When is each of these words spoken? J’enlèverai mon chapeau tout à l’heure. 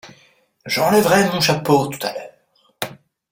J’enlèverai 0.65 1.29
mon 1.29 1.39
chapeau 1.41 1.85
tout 1.85 1.99
à 2.07 2.11
l’heure. 2.11 2.89